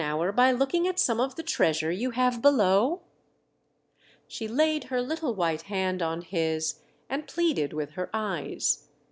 hour 0.03 0.31
by 0.31 0.51
looking 0.51 0.87
at 0.87 0.97
some 0.99 1.19
of 1.19 1.35
the 1.35 1.43
treasure 1.43 1.91
you 1.91 2.09
have 2.09 2.41
below?" 2.41 3.03
She 4.27 4.47
laid 4.47 4.85
her 4.85 4.99
little 4.99 5.35
white 5.35 5.61
hand 5.69 6.01
on 6.01 6.21
his, 6.23 6.79
and 7.07 7.27
pleaded 7.27 7.71
with 7.71 7.91
her 7.91 8.09
eyes. 8.11 8.87